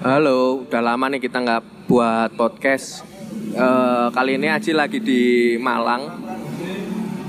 [0.00, 3.04] Halo, udah lama nih kita nggak buat podcast.
[3.52, 6.24] Eh, kali ini Aji lagi di Malang.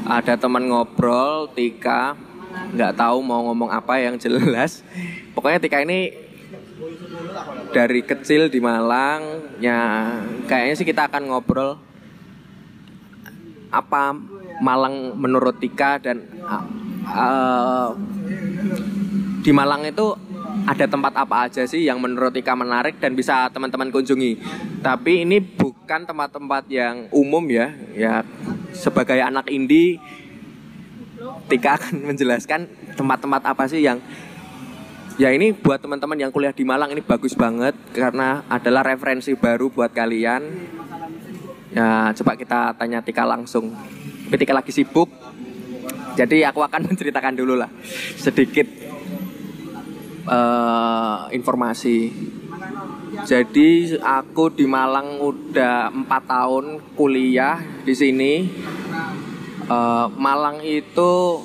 [0.07, 2.15] Ada teman ngobrol, Tika.
[2.71, 4.87] Nggak tahu mau ngomong apa yang jelas.
[5.35, 6.15] Pokoknya Tika ini
[7.75, 9.51] dari kecil di Malang.
[9.59, 10.07] Ya,
[10.47, 11.75] kayaknya sih kita akan ngobrol
[13.67, 14.15] apa
[14.63, 16.23] Malang menurut Tika dan
[17.03, 17.89] eh,
[19.43, 20.30] di Malang itu
[20.65, 24.37] ada tempat apa aja sih yang menurut Ika menarik dan bisa teman-teman kunjungi.
[24.81, 27.73] Tapi ini bukan tempat-tempat yang umum ya.
[27.95, 28.21] Ya
[28.71, 29.99] sebagai anak indie
[31.49, 32.65] Tika akan menjelaskan
[32.97, 34.01] tempat-tempat apa sih yang
[35.19, 39.69] ya ini buat teman-teman yang kuliah di Malang ini bagus banget karena adalah referensi baru
[39.69, 40.41] buat kalian.
[41.71, 43.71] Ya coba kita tanya Tika langsung.
[44.27, 45.07] Tapi Tika lagi sibuk.
[46.11, 47.71] Jadi aku akan menceritakan dulu lah
[48.19, 48.90] sedikit
[50.27, 52.11] uh, informasi.
[53.25, 58.33] Jadi aku di Malang udah empat tahun kuliah di sini.
[59.71, 61.43] Uh, Malang itu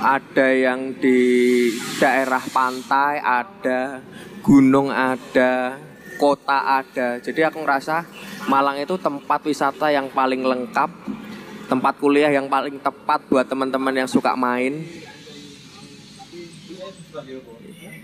[0.00, 1.20] ada yang di
[2.00, 4.00] daerah pantai, ada
[4.40, 5.76] gunung, ada
[6.20, 7.20] kota, ada.
[7.20, 8.04] Jadi aku ngerasa
[8.48, 10.90] Malang itu tempat wisata yang paling lengkap,
[11.68, 14.84] tempat kuliah yang paling tepat buat teman-teman yang suka main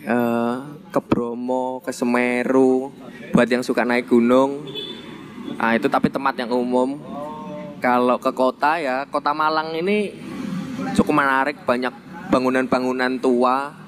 [0.07, 0.55] uh,
[0.95, 2.95] ke Bromo, ke Semeru,
[3.35, 4.65] buat yang suka naik gunung.
[5.59, 6.99] Nah, itu tapi tempat yang umum.
[7.83, 10.17] Kalau ke kota ya, kota Malang ini
[10.97, 11.93] cukup menarik, banyak
[12.33, 13.85] bangunan-bangunan tua.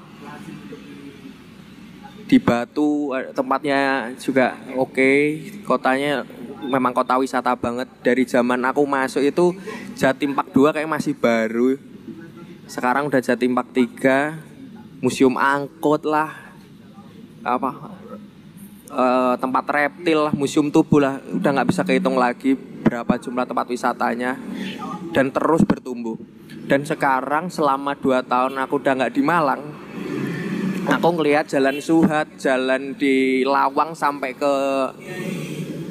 [2.28, 5.20] Di Batu eh, tempatnya juga oke, okay.
[5.64, 6.28] kotanya
[6.60, 7.88] memang kota wisata banget.
[8.04, 9.56] Dari zaman aku masuk itu
[9.96, 11.80] Jatim Park 2 kayak masih baru.
[12.68, 14.47] Sekarang udah Jatim Park 3
[15.02, 16.30] museum angkut lah.
[17.42, 17.96] Apa?
[18.88, 21.20] Uh, tempat reptil lah museum tubuh lah.
[21.28, 24.38] Udah nggak bisa kehitung lagi berapa jumlah tempat wisatanya.
[25.12, 26.16] Dan terus bertumbuh.
[26.68, 29.62] Dan sekarang selama dua tahun aku udah nggak di Malang
[30.88, 34.54] aku ngelihat jalan Suhat jalan di Lawang sampai ke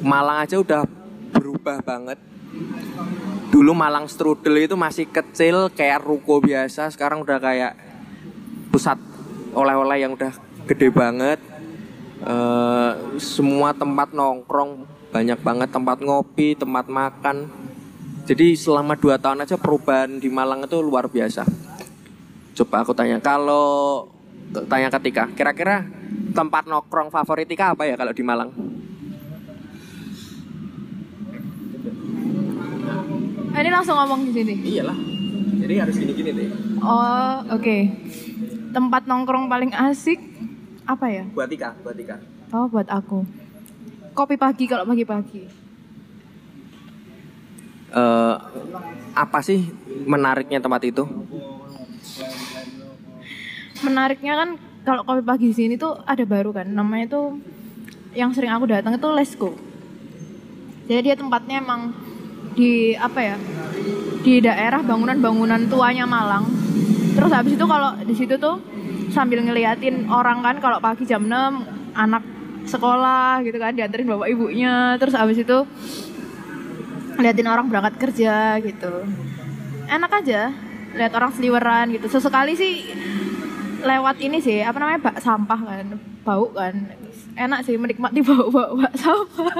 [0.02, 0.86] Malang aja udah
[1.34, 2.18] berubah banget.
[3.50, 6.90] Dulu Malang strudel itu masih kecil kayak ruko biasa.
[6.94, 7.87] Sekarang udah kayak
[8.68, 8.98] pusat
[9.56, 10.32] oleh-oleh yang udah
[10.68, 11.40] gede banget.
[12.18, 14.82] Uh, semua tempat nongkrong
[15.14, 17.48] banyak banget tempat ngopi tempat makan.
[18.28, 21.48] Jadi selama dua tahun aja perubahan di Malang itu luar biasa.
[22.58, 24.04] Coba aku tanya kalau
[24.68, 25.86] tanya ketika kira-kira
[26.34, 28.50] tempat nongkrong favorit Ika apa ya kalau di Malang?
[33.58, 34.54] Ini langsung ngomong di sini?
[34.62, 34.98] Iyalah
[35.58, 36.48] jadi harus gini-gini deh.
[36.82, 37.58] Oh oke.
[37.58, 37.82] okay
[38.72, 40.20] tempat nongkrong paling asik
[40.88, 41.24] apa ya?
[41.32, 42.16] Buat Tika, buat Tika.
[42.52, 43.24] Oh, buat aku.
[44.16, 45.44] Kopi pagi kalau pagi-pagi.
[47.88, 48.36] Uh,
[49.16, 49.68] apa sih
[50.04, 51.04] menariknya tempat itu?
[53.84, 54.48] Menariknya kan
[54.84, 57.40] kalau kopi pagi di sini tuh ada baru kan, namanya tuh
[58.16, 59.50] yang sering aku datang itu Lesko.
[60.88, 61.92] Jadi dia tempatnya emang
[62.56, 63.36] di apa ya?
[64.24, 66.57] Di daerah bangunan-bangunan tuanya Malang
[67.18, 68.62] terus habis itu kalau di situ tuh
[69.10, 71.34] sambil ngeliatin orang kan kalau pagi jam 6
[71.98, 72.22] anak
[72.62, 74.94] sekolah gitu kan dianterin bapak ibunya.
[75.02, 75.58] Terus habis itu
[77.18, 79.02] liatin orang berangkat kerja gitu.
[79.90, 80.54] Enak aja
[80.94, 82.06] lihat orang seliweran gitu.
[82.06, 82.86] Sesekali sih
[83.82, 85.86] lewat ini sih apa namanya bak sampah kan
[86.22, 86.86] bau kan.
[87.34, 89.52] Enak sih menikmati bau bau bak sampah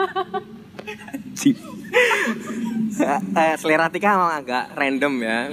[3.02, 5.38] eh, selera Tika memang agak random ya.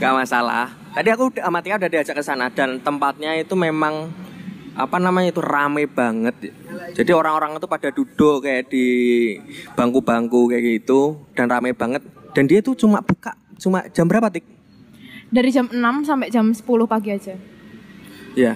[0.00, 0.72] Gak masalah.
[0.94, 4.10] Tadi aku sama Tika udah diajak ke sana dan tempatnya itu memang
[4.74, 6.54] apa namanya itu rame banget.
[6.94, 8.86] Jadi orang-orang itu pada duduk kayak di
[9.74, 12.02] bangku-bangku kayak gitu dan rame banget.
[12.34, 14.46] Dan dia tuh cuma buka cuma jam berapa Tik?
[15.30, 17.34] Dari jam 6 sampai jam 10 pagi aja.
[18.34, 18.54] Ya.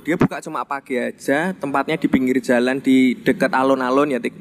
[0.00, 4.32] Dia buka cuma pagi aja, tempatnya di pinggir jalan di dekat alun-alun ya Tik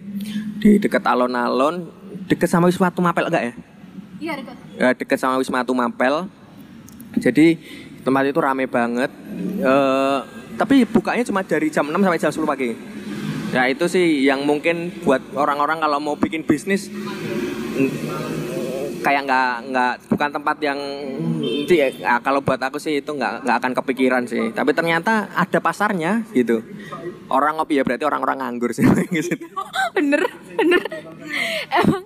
[0.59, 1.88] di dekat alon-alon
[2.27, 3.53] dekat sama Wisma Mapel enggak ya?
[4.19, 4.56] Iya dekat.
[4.75, 6.27] Ya, dekat sama Wisma Mapel.
[7.17, 7.57] Jadi
[8.03, 9.11] tempat itu rame banget.
[9.63, 10.21] Uh,
[10.59, 12.71] tapi bukanya cuma dari jam 6 sampai jam 10 pagi.
[13.50, 16.91] Ya itu sih yang mungkin buat orang-orang kalau mau bikin bisnis
[19.00, 20.80] kayak nggak nggak bukan tempat yang
[21.68, 26.28] ya, kalau buat aku sih itu nggak nggak akan kepikiran sih tapi ternyata ada pasarnya
[26.36, 26.63] gitu
[27.31, 28.84] orang ngopi ya berarti orang-orang nganggur sih
[29.16, 29.36] gitu.
[29.96, 30.81] bener bener
[31.72, 32.04] emang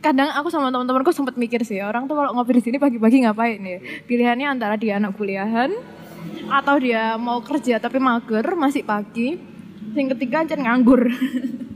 [0.00, 3.60] kadang aku sama teman-temanku sempat mikir sih orang tuh kalau ngopi di sini pagi-pagi ngapain
[3.60, 3.78] ya
[4.08, 5.70] pilihannya antara dia anak kuliahan
[6.50, 9.38] atau dia mau kerja tapi mager masih pagi.
[9.94, 11.08] Yang ketiga ancen nganggur.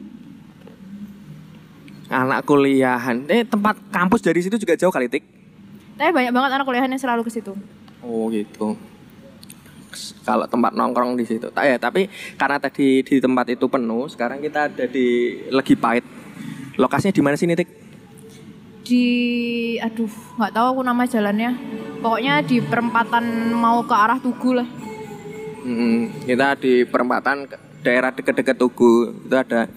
[2.15, 3.27] Anak kuliahan.
[3.27, 5.27] Eh tempat kampus dari situ juga jauh kali tik.
[5.95, 7.51] tapi banyak banget anak kuliahan yang selalu ke situ.
[8.01, 8.79] Oh gitu.
[10.23, 11.51] Kalau tempat nongkrong di situ.
[11.51, 15.07] Ta- Ya, tapi karena tadi di tempat itu penuh, sekarang kita ada di
[15.51, 16.03] Legi Pahit.
[16.75, 17.71] Lokasinya di mana sih Tik?
[18.85, 19.05] Di
[19.79, 21.51] aduh, nggak tahu aku nama jalannya.
[21.99, 23.25] Pokoknya di perempatan
[23.55, 24.69] mau ke arah Tugu lah.
[25.65, 27.49] Hmm, kita di perempatan
[27.81, 29.15] daerah deket-deket Tugu.
[29.25, 29.71] Itu ada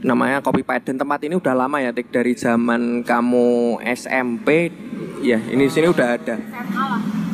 [0.00, 4.72] namanya Kopi Pahit dan tempat ini udah lama ya Tik dari zaman kamu SMP.
[5.20, 6.36] Ya, ini sini udah ada.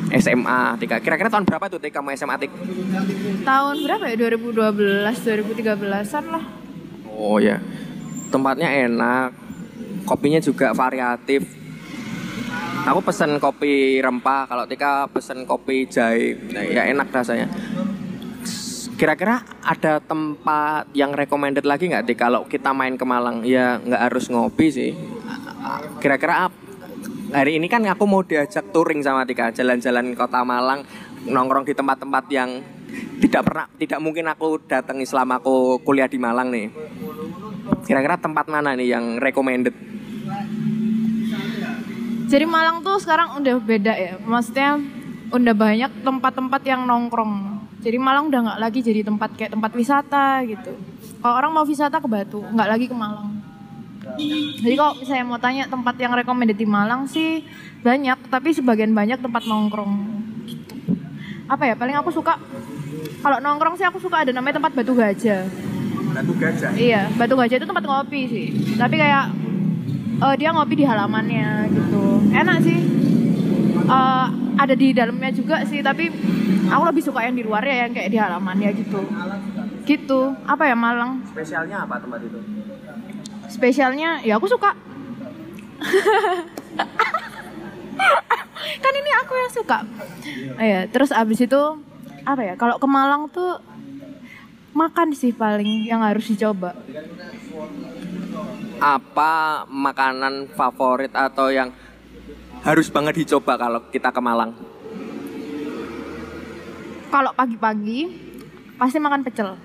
[0.07, 1.03] SMA Tika.
[1.03, 2.53] Kira-kira tahun berapa tuh Tik kamu SMA Tik?
[3.43, 4.17] Tahun berapa ya?
[4.19, 6.45] 2012, 2013-an lah.
[7.17, 7.63] Oh ya,
[8.29, 9.33] tempatnya enak,
[10.05, 11.49] kopinya juga variatif.
[12.87, 17.51] Aku pesen kopi rempah, kalau Tika pesen kopi jahe, nah, ya enak rasanya.
[18.97, 23.45] Kira-kira ada tempat yang recommended lagi nggak Tika kalau kita main ke Malang?
[23.45, 24.97] Ya nggak harus ngopi sih.
[26.01, 26.49] Kira-kira
[27.29, 30.89] hari ini kan aku mau diajak touring sama Tika, jalan-jalan kota Malang,
[31.29, 32.65] nongkrong di tempat-tempat yang
[33.21, 36.73] tidak pernah, tidak mungkin aku datangi selama aku kuliah di Malang nih.
[37.85, 39.77] Kira-kira tempat mana nih yang recommended?
[42.27, 44.17] Jadi Malang tuh sekarang udah beda ya.
[44.25, 44.81] Maksudnya
[45.31, 47.56] udah banyak tempat-tempat yang nongkrong.
[47.87, 50.75] Jadi Malang udah nggak lagi jadi tempat kayak tempat wisata gitu.
[51.23, 53.39] Kalau orang mau wisata ke Batu, nggak lagi ke Malang.
[54.59, 57.47] Jadi kalau misalnya mau tanya tempat yang recommended di Malang sih
[57.87, 60.03] banyak, tapi sebagian banyak tempat nongkrong.
[60.51, 60.75] Gitu.
[61.47, 61.79] Apa ya?
[61.79, 62.35] Paling aku suka
[63.23, 65.47] kalau nongkrong sih aku suka ada namanya tempat Batu Gajah.
[66.11, 66.75] Batu Gajah.
[66.75, 68.47] Iya, Batu Gajah itu tempat ngopi sih.
[68.75, 69.31] Tapi kayak
[70.27, 72.03] eh, dia ngopi di halamannya gitu.
[72.35, 72.79] Enak sih.
[73.87, 74.27] Eh,
[74.59, 76.11] ada di dalamnya juga sih, tapi
[76.67, 78.99] aku lebih suka yang di luar ya yang kayak di halamannya gitu.
[79.87, 80.21] Gitu.
[80.43, 81.23] Apa ya Malang?
[81.31, 82.43] Spesialnya apa tempat itu?
[83.47, 84.75] Spesialnya ya aku suka.
[88.83, 89.79] kan ini aku yang suka.
[90.59, 91.63] Iya, terus abis itu
[92.27, 92.59] apa ya?
[92.59, 93.63] Kalau ke Malang tuh
[94.75, 96.75] makan sih paling yang harus dicoba.
[98.83, 101.71] Apa makanan favorit atau yang
[102.67, 104.51] harus banget dicoba kalau kita ke Malang?
[107.17, 108.13] kalau pagi-pagi
[108.77, 109.57] pasti makan pecel.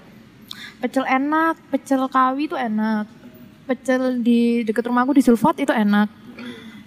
[0.79, 3.05] Pecel enak, pecel kawi itu enak.
[3.67, 6.07] Pecel di deket rumahku di Sulfat itu enak.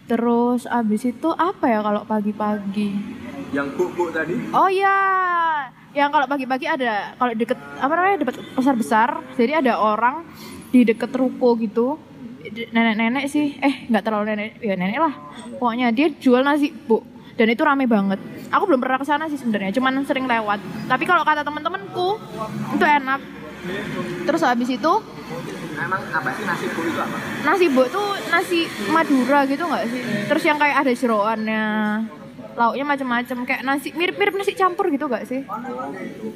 [0.08, 2.90] Terus abis itu apa ya kalau pagi-pagi?
[3.52, 4.36] Yang buk-buk tadi?
[4.56, 4.98] Oh iya,
[5.92, 9.08] yang kalau pagi-pagi ada kalau deket apa namanya deket pasar besar.
[9.36, 10.24] Jadi ada orang
[10.72, 12.00] di deket ruko gitu.
[12.54, 15.14] Nenek-nenek sih, eh nggak terlalu nenek, ya nenek lah.
[15.58, 17.02] Pokoknya dia jual nasi bu,
[17.34, 18.22] dan itu rame banget.
[18.54, 20.62] Aku belum pernah ke sana sih sebenarnya, cuman sering lewat.
[20.86, 22.22] Tapi kalau kata teman-temanku
[22.78, 23.20] itu enak.
[24.28, 24.92] Terus habis itu
[25.74, 27.16] Emang apa sih nasi buk itu apa?
[27.42, 28.60] nasi bu tuh nasi
[28.94, 30.00] Madura gitu nggak sih?
[30.30, 31.64] Terus yang kayak ada jeroannya,
[32.54, 35.42] lauknya macam-macam kayak nasi mirip-mirip nasi campur gitu gak sih?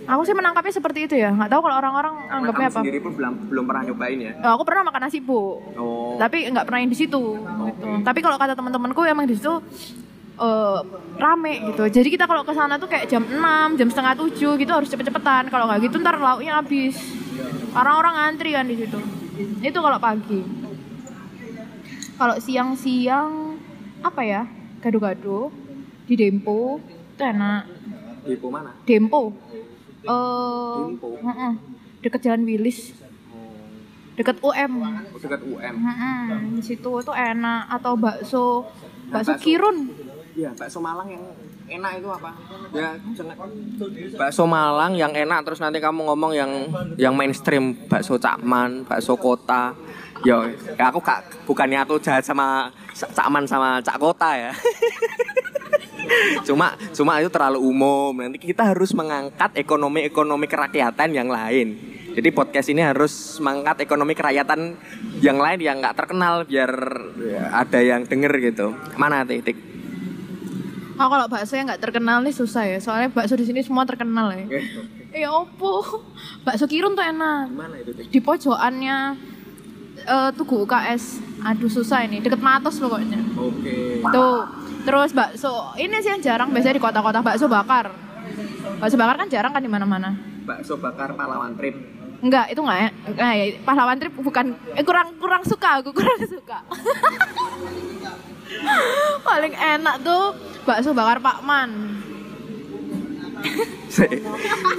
[0.05, 1.31] Aku sih menangkapnya seperti itu ya.
[1.31, 2.79] Nggak tahu kalau orang-orang anggapnya apa.
[2.83, 4.33] sendiri pun belum, belum pernah nyobain ya?
[4.43, 6.19] Oh, aku pernah makan nasi bu, Oh.
[6.19, 7.23] tapi nggak pernah yang di situ.
[7.39, 7.87] Gitu.
[8.03, 9.63] Tapi kalau kata teman-temanku emang di situ
[10.39, 10.79] eh,
[11.19, 11.83] rame gitu.
[11.87, 15.51] Jadi kita kalau ke sana tuh kayak jam 6, jam setengah 7 gitu harus cepet-cepetan.
[15.51, 16.95] Kalau nggak gitu ntar lauknya habis.
[17.75, 18.99] Orang-orang ngantri kan di situ.
[19.63, 20.43] Itu kalau pagi.
[22.19, 23.55] Kalau siang-siang
[24.03, 24.43] apa ya?
[24.79, 25.51] Gado-gado
[26.09, 26.81] di Dempo
[27.13, 27.63] itu enak.
[28.25, 28.71] Di mana?
[28.83, 29.23] Dempo.
[30.01, 31.09] Eh, Dempo?
[31.21, 31.53] heeh.
[31.99, 32.95] deket Jalan Wilis,
[34.15, 34.73] deket UM.
[34.79, 35.75] Oh, dekat UM.
[35.77, 38.65] Mm-mm, di situ tuh enak atau bakso
[39.11, 39.43] bakso bakso.
[39.43, 39.91] Kirun.
[40.33, 41.25] Iya, bakso Malang yang
[41.69, 42.31] enak itu apa?
[42.71, 42.95] Ya.
[44.15, 46.51] Bakso Malang yang enak terus nanti kamu ngomong yang
[46.95, 49.75] yang mainstream, bakso Cakman, bakso kota.
[50.23, 54.51] Yo, ya aku kak, bukannya aku jahat sama Sa- Cakman sama Cak Kota ya.
[56.49, 58.13] cuma cuma itu terlalu umum.
[58.17, 61.99] Nanti kita harus mengangkat ekonomi-ekonomi kerakyatan yang lain.
[62.19, 64.75] Jadi podcast ini harus mengangkat ekonomi kerakyatan
[65.23, 66.73] yang lain yang nggak terkenal biar
[67.55, 68.75] ada yang denger gitu.
[68.99, 69.55] Mana titik?
[70.99, 72.79] Oh kalau bakso yang nggak terkenal nih susah ya.
[72.83, 74.47] Soalnya bakso di sini semua terkenal ya.
[75.15, 76.03] Ya opo.
[76.43, 77.55] Bakso Kirun tuh enak.
[77.55, 77.95] Mana itu?
[77.95, 79.15] Di pojokannya
[80.03, 81.23] eh, Tugu UKS.
[81.47, 82.19] Aduh susah ini.
[82.19, 83.23] Deket Matos pokoknya.
[83.39, 84.03] Oke.
[84.03, 84.43] Tuh.
[84.89, 87.93] Terus bakso ini sih yang jarang biasanya di kota-kota bakso bakar.
[88.81, 90.17] Bakso bakar kan jarang kan di mana-mana.
[90.49, 91.77] Bakso bakar pahlawan trip.
[92.25, 92.89] Enggak, itu enggak ya.
[93.21, 96.65] Nah, ya, pahlawan trip bukan eh kurang kurang suka aku, kurang suka.
[99.29, 100.33] Paling enak tuh
[100.65, 102.01] bakso bakar Pak Man.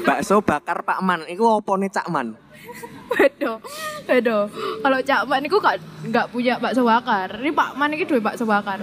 [0.09, 2.35] Bakso bakar Pak Man iku opone Cak Man
[3.07, 3.63] Bedo,
[4.03, 4.51] bedo.
[4.83, 5.77] Kalau Cak Man itu gak
[6.09, 7.29] nggak punya bakso bakar.
[7.39, 8.81] Ini Pak Man ini dua bakso bakar.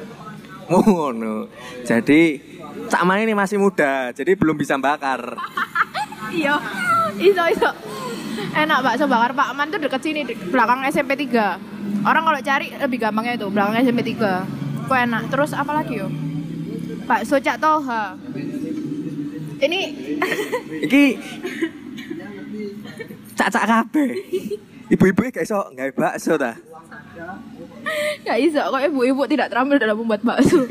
[0.87, 1.51] ngono
[1.87, 2.41] jadi
[2.87, 5.35] Cak Man ini masih muda jadi belum bisa bakar
[6.27, 6.59] Iya,
[7.23, 7.71] iso iso.
[8.51, 12.75] Enak bakso bakar Pak Man tuh deket sini, di belakang SMP 3 Orang kalau cari
[12.75, 15.23] lebih gampangnya itu belakang SMP 3 Kok enak.
[15.31, 16.11] Terus apa lagi yo?
[17.07, 18.19] Bakso Cak Toha.
[19.63, 19.81] Ini
[20.91, 21.05] iki
[23.37, 24.11] cak-cak kabeh
[24.89, 26.57] ibu-ibu gak iso gawe bakso ta
[28.25, 28.61] nggak iso.
[28.61, 30.65] Kok ibu-ibu tidak terampil dalam membuat bakso.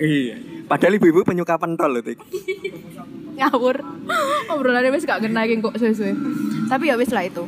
[0.00, 2.22] iya padahal ibu-ibu penyuka pentol loh Tik.
[3.34, 3.82] ngawur
[4.52, 6.14] obrolannya wis gak kena kok sesuai
[6.70, 7.42] tapi ya wis lah itu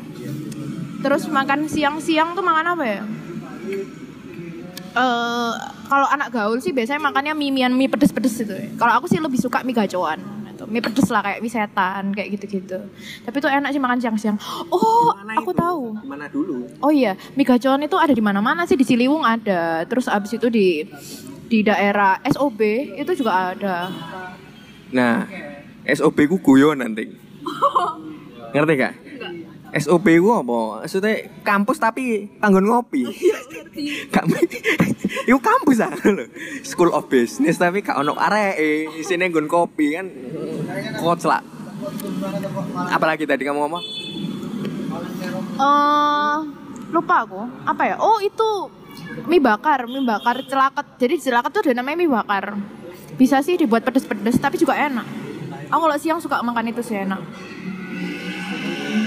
[1.06, 3.02] terus makan siang-siang tuh makan apa ya
[4.92, 5.52] eh
[5.86, 9.38] kalau anak gaul sih biasanya makannya mie mian mie pedes-pedes itu kalau aku sih lebih
[9.38, 10.18] suka mie gacoan
[10.62, 10.70] gitu.
[10.70, 12.78] mie pedes lah kayak mie setan kayak gitu-gitu.
[13.26, 14.38] Tapi tuh enak sih makan siang-siang.
[14.70, 15.98] Oh aku tahu.
[16.06, 16.66] Mana dulu?
[16.78, 19.82] Oh iya, mie gacoan itu ada di mana-mana sih di Ciliwung ada.
[19.90, 20.86] Terus abis itu di
[21.52, 22.60] di daerah SOB
[22.96, 23.92] itu juga ada.
[24.92, 25.24] nah
[25.88, 27.08] SOB ku guyon nanti
[28.52, 28.94] ngerti gak
[29.72, 30.84] SOB ku apa?
[30.84, 33.08] Maksudnya kampus tapi panggon ngopi.
[34.12, 34.28] Gak
[35.24, 36.28] Iku kampus ah lho.
[36.60, 40.06] School of Business tapi gak ono areke, isine nggon kopi kan.
[41.00, 41.40] Koclak.
[42.92, 43.84] Apalagi tadi kamu ngomong?
[45.52, 46.36] eh
[46.92, 47.40] lupa aku.
[47.64, 47.96] Apa ya?
[47.96, 48.68] Oh, itu
[49.24, 50.86] mie bakar, mie bakar celaket.
[51.00, 52.56] Jadi celaket tuh ada namanya mie bakar.
[53.16, 55.06] Bisa sih dibuat pedes-pedes tapi juga enak.
[55.72, 57.20] Aku kalau siang suka makan itu sih enak.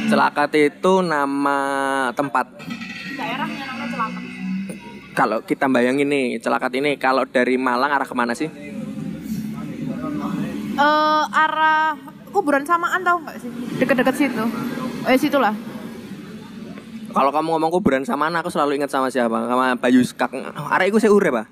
[0.06, 1.58] Celakat itu nama
[2.14, 2.46] tempat.
[3.18, 4.24] Daerahnya namanya celaket.
[5.16, 8.52] Kalau kita bayangin nih, Celakat ini kalau dari Malang arah ke mana sih?
[10.76, 11.96] Eh arah
[12.36, 13.50] kuburan samaan tahu nggak sih?
[13.80, 14.44] Deket-deket situ.
[15.08, 15.56] Eh situlah.
[17.16, 19.48] Kalau kamu ngomong kuburan sama anak, aku selalu ingat sama siapa?
[19.48, 20.36] Sama Bayu Skak.
[20.76, 21.48] Arek iku sik urip, Pak.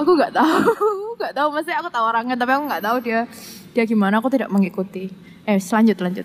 [0.00, 0.72] Aku nggak tahu,
[1.20, 1.52] nggak tahu.
[1.52, 3.28] Maksudnya aku tahu orangnya, tapi aku nggak tahu dia
[3.76, 4.24] dia gimana.
[4.24, 5.12] Aku tidak mengikuti.
[5.44, 6.24] Eh, selanjut lanjut.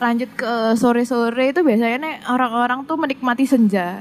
[0.00, 4.00] Lanjut ke sore-sore itu biasanya nih orang-orang tuh menikmati senja.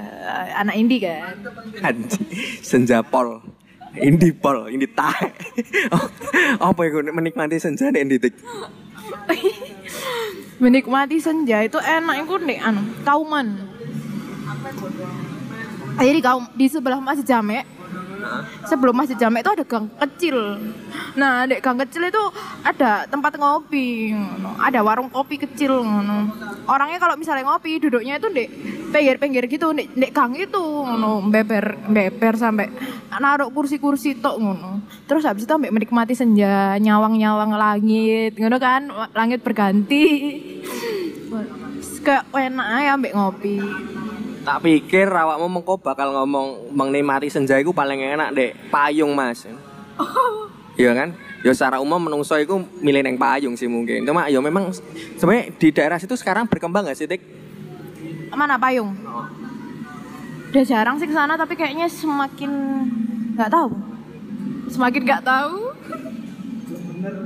[0.55, 1.35] Anak indie kan.
[1.83, 2.25] Anjing.
[2.63, 3.43] Senja pol.
[3.99, 5.27] Indi pol, indi tae.
[5.91, 6.05] Oh,
[6.71, 8.33] apa iku menikmati senja nek Indi Tik?
[10.63, 13.59] menikmati senja itu enak itu nih anu kauman.
[15.99, 17.78] Jadi di kaum di sebelah masjid Jamek
[18.67, 20.37] sebelum masjid Jamek itu ada gang kecil.
[21.17, 22.23] Nah, di gang kecil itu
[22.63, 24.13] ada tempat ngopi,
[24.61, 25.83] ada warung kopi kecil.
[26.69, 28.45] Orangnya kalau misalnya ngopi, duduknya itu di
[28.89, 32.69] pinggir-pinggir gitu, di, di gang itu, ngono, beber, beber sampai
[33.17, 34.85] naruh kursi-kursi tok ngono.
[35.09, 40.05] Terus habis itu sampai menikmati senja, nyawang-nyawang langit, ngono kan, langit berganti.
[41.99, 43.59] Kayak enak ya ambek ngopi.
[44.39, 49.45] Tak pikir awakmu mengko bakal ngomong menikmati senja iku paling enak dek payung, Mas.
[50.79, 51.11] Iya kan?
[51.43, 54.07] Ya secara umum menungso iku milih neng payung sih mungkin.
[54.07, 54.71] Cuma ya memang
[55.19, 57.19] sebenarnya di daerah situ sekarang berkembang gak sih, Tik?
[58.31, 58.95] Mana payung?
[60.49, 62.51] Udah jarang sih ke sana tapi kayaknya semakin
[63.35, 63.69] nggak tahu.
[64.71, 65.55] Semakin nggak tahu.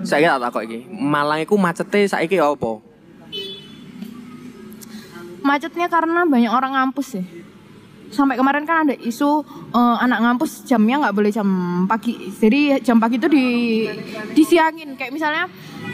[0.03, 0.89] Saya tak takut iki.
[0.89, 2.92] Malang iku macete saiki apa?
[5.43, 7.25] Macetnya karena banyak orang ngampus sih.
[8.13, 9.43] Sampai kemarin kan ada isu
[9.75, 11.47] eh, anak ngampus jamnya nggak boleh jam
[11.85, 12.31] pagi.
[12.31, 13.45] Jadi jam pagi itu di
[14.31, 14.95] disiangin.
[14.95, 15.43] Kayak misalnya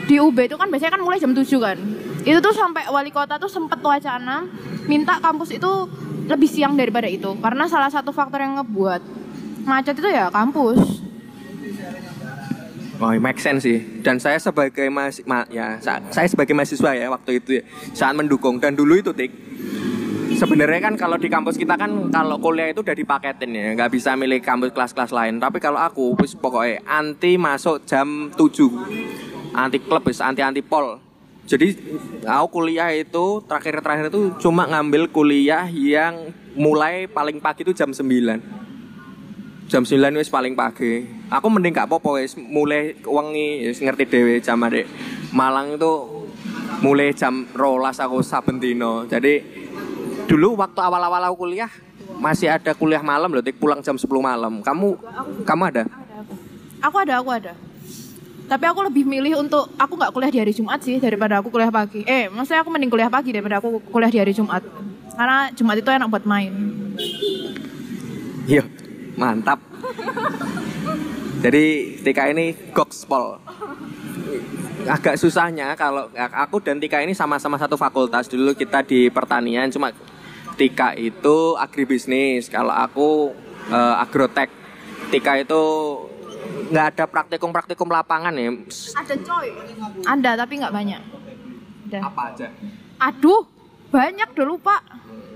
[0.05, 1.77] di UB itu kan biasanya kan mulai jam 7 kan.
[2.21, 4.45] Itu tuh sampai wali kota tuh sempet wacana
[4.85, 5.71] minta kampus itu
[6.29, 7.33] lebih siang daripada itu.
[7.41, 9.01] Karena salah satu faktor yang ngebuat
[9.65, 11.08] macet itu ya kampus.
[12.99, 13.79] Oh, make sense sih.
[14.03, 17.63] Dan saya sebagai mas, ma- ya, sa- saya sebagai mahasiswa ya waktu itu ya,
[17.95, 18.59] sangat mendukung.
[18.59, 19.31] Dan dulu itu tik,
[20.35, 24.19] sebenarnya kan kalau di kampus kita kan kalau kuliah itu udah dipaketin ya, nggak bisa
[24.19, 25.39] milih kampus kelas-kelas lain.
[25.39, 28.67] Tapi kalau aku, wis pokoknya anti masuk jam 7
[29.55, 30.99] anti klub, wis anti anti pol.
[31.49, 31.73] Jadi
[32.29, 38.05] aku kuliah itu terakhir-terakhir itu cuma ngambil kuliah yang mulai paling pagi itu jam 9
[39.65, 41.18] jam 9 wis paling pagi.
[41.29, 44.89] Aku mending gak apa-apa wis mulai wengi wis ngerti dhewe jam adek
[45.29, 46.25] Malang itu
[46.81, 49.05] mulai jam rolas aku saben dino.
[49.05, 49.41] Jadi
[50.25, 51.69] dulu waktu awal-awal aku kuliah
[52.17, 54.65] masih ada kuliah malam loh, pulang jam 10 malam.
[54.65, 54.87] Kamu
[55.45, 55.83] kamu ada?
[56.81, 57.53] Aku ada, aku ada.
[58.49, 61.69] Tapi aku lebih milih untuk aku nggak kuliah di hari Jumat sih daripada aku kuliah
[61.69, 62.01] pagi.
[62.09, 64.65] Eh, maksudnya aku mending kuliah pagi daripada aku kuliah di hari Jumat.
[65.13, 66.49] Karena Jumat itu enak buat main.
[68.49, 68.65] Iya,
[69.13, 69.68] mantap.
[71.43, 71.65] Jadi
[72.03, 72.45] TK ini
[72.75, 73.39] gokspol.
[74.79, 79.91] agak susahnya kalau aku dan Tika ini sama-sama satu fakultas dulu kita di pertanian cuma
[80.55, 83.35] Tika itu agribisnis kalau aku
[83.69, 84.47] uh, agrotek
[85.11, 85.61] Tika itu
[86.69, 88.53] nggak ada praktikum-praktikum lapangan ya
[88.93, 89.47] Ada coy.
[90.05, 91.01] Ada tapi nggak banyak.
[91.89, 92.01] Udah.
[92.05, 92.47] apa aja
[93.01, 93.49] Aduh,
[93.89, 94.81] banyak dulu pak.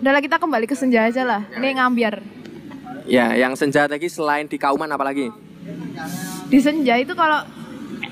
[0.04, 1.42] Udah lah kita kembali ke senja aja lah.
[1.58, 2.43] Ini ngambiar.
[3.08, 5.32] Ya yang senja lagi selain di Kauman apalagi
[6.48, 7.42] Di senja itu kalau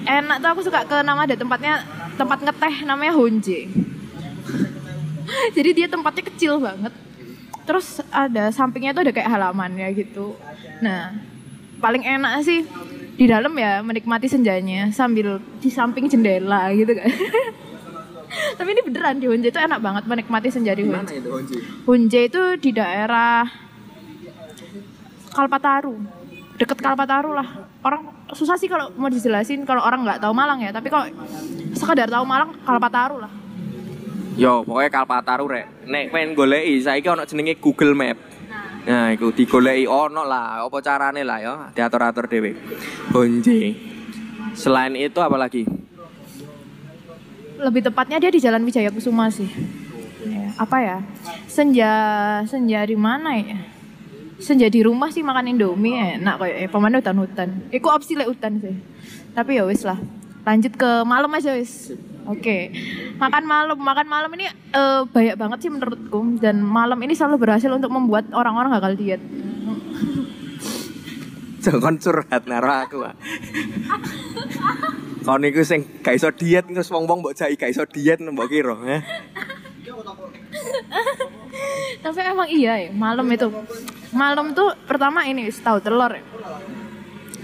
[0.06, 1.84] enak tuh aku suka ke nama ada tempatnya
[2.18, 3.70] tempat ngeteh namanya Honje.
[5.56, 6.94] Jadi dia tempatnya kecil banget.
[7.66, 10.34] Terus ada sampingnya tuh ada kayak halaman ya gitu.
[10.82, 11.14] Nah,
[11.78, 12.66] paling enak sih
[13.16, 17.10] di dalam ya menikmati senjanya sambil di samping jendela gitu kan.
[18.58, 21.20] Tapi ini beneran di Honje itu enak banget menikmati senja di Honje.
[21.86, 23.46] Hunje itu di daerah
[25.32, 25.96] Kalpataru.
[26.60, 27.48] Deket Kalpataru lah.
[27.82, 30.70] Orang susah sih kalau mau dijelasin kalau orang nggak tahu Malang ya.
[30.76, 31.10] Tapi kalau
[31.74, 33.32] sekedar tahu Malang Kalpataru lah.
[34.38, 35.66] Yo, pokoknya Kalpataru rek.
[35.90, 38.18] Nek pengen goleki saiki ono jenenge Google Map.
[38.82, 39.86] Nah, iku digoleki.
[39.90, 42.56] Ono lah, apa carane lah ya, diatur-atur dhewe.
[43.14, 43.76] Bonje.
[44.56, 45.64] Selain itu apa lagi?
[47.62, 49.48] lebih tepatnya dia di Jalan Wijaya Kusuma sih.
[50.26, 50.98] Ya, apa ya?
[51.46, 51.94] Senja
[52.50, 53.58] senja di mana ya
[54.42, 58.28] senja di rumah sih makan indomie enak kayak eh, pemandu hutan hutan Iku opsi lek
[58.28, 58.76] hutan sih
[59.32, 60.02] tapi ya wis lah
[60.42, 61.94] lanjut ke malam aja wis
[62.26, 62.58] oke
[63.22, 67.70] makan malam makan malam ini eh, banyak banget sih menurutku dan malam ini selalu berhasil
[67.70, 69.22] untuk membuat orang-orang gagal diet
[71.62, 73.06] Jangan curhat naro aku.
[73.06, 73.14] ah.
[75.22, 78.74] Kon niku sing gak iso diet terus wong-wong mbok jai gak iso diet mbok kira,
[78.90, 79.02] eh?
[82.00, 83.52] Tapi emang iya ya malam itu
[84.16, 86.24] malam tuh pertama ini tahu telur ya.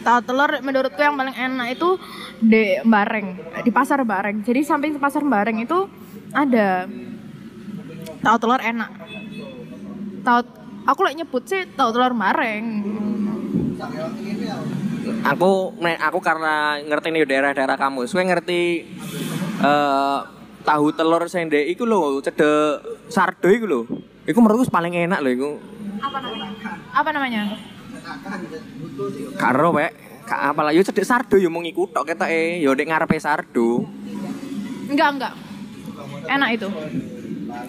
[0.08, 2.00] tahu telur menurutku yang paling enak itu
[2.40, 3.36] di Bareng
[3.68, 5.92] di pasar Bareng jadi samping pasar Bareng itu
[6.32, 6.88] ada
[8.24, 8.90] tahu telur enak
[10.24, 10.40] tahu
[10.88, 12.66] aku lagi nyebut sih tahu telur Bareng
[15.24, 18.62] Aku aku karena ngerti nih daerah-daerah kamu, suwe ngerti
[19.62, 20.20] eh
[20.68, 23.82] tahu telur sing ndek iku lho, cedek sardo iku lho.
[24.28, 25.52] Iku menurutku paling enak lho iku.
[25.98, 26.48] apa namanya
[26.94, 27.42] apa namanya
[29.40, 29.92] Karo wek,
[30.30, 33.88] Kak apa lah yo cedek sardo yo mung iku tok ketoke, yo ndek ngarepe sardo.
[34.88, 35.34] enggak enggak
[36.28, 36.70] enak itu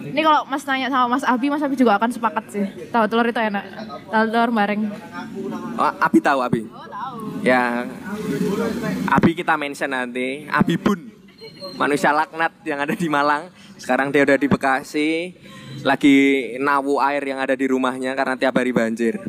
[0.09, 2.65] ini kalau Mas nanya sama Mas Abi, Mas Abi juga akan sepakat sih.
[2.91, 3.63] Tahu telur itu enak.
[4.11, 4.81] Tahu telur bareng.
[5.79, 6.61] Oh, Abi tahu Abi.
[7.41, 7.87] Ya,
[9.07, 10.45] Abi kita mention nanti.
[10.51, 11.09] Abi Bun,
[11.79, 13.47] manusia laknat yang ada di Malang.
[13.79, 15.31] Sekarang dia udah di Bekasi,
[15.83, 16.17] lagi
[16.59, 19.19] nawu air yang ada di rumahnya karena tiap hari banjir.